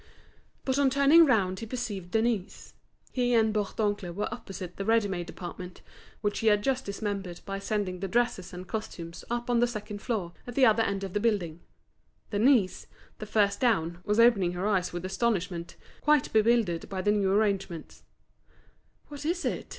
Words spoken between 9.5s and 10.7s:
the second floor at the